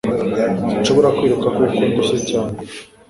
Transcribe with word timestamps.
Sinshobora 0.69 1.13
kwiruka 1.17 1.47
kuko 1.57 1.79
ndushye 1.89 2.17
cyane 2.29 2.55